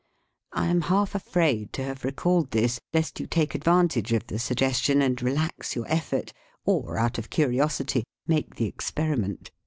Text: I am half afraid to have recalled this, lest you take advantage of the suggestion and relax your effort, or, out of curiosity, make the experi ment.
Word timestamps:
I 0.53 0.65
am 0.65 0.81
half 0.81 1.13
afraid 1.13 1.73
to 1.73 1.83
have 1.83 2.03
recalled 2.03 2.49
this, 2.49 2.79
lest 2.91 3.19
you 3.19 3.27
take 3.27 3.53
advantage 3.53 4.13
of 4.13 4.25
the 4.25 4.39
suggestion 4.39 4.99
and 4.99 5.21
relax 5.21 5.75
your 5.75 5.85
effort, 5.87 6.33
or, 6.65 6.97
out 6.97 7.19
of 7.19 7.29
curiosity, 7.29 8.03
make 8.25 8.55
the 8.55 8.71
experi 8.71 9.15
ment. 9.15 9.51